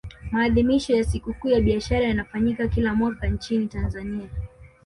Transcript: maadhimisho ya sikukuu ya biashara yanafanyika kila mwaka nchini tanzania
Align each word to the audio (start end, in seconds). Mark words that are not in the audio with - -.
maadhimisho 0.31 0.93
ya 0.95 1.03
sikukuu 1.03 1.49
ya 1.49 1.61
biashara 1.61 2.05
yanafanyika 2.05 2.67
kila 2.67 2.93
mwaka 2.95 3.27
nchini 3.27 3.67
tanzania 3.67 4.29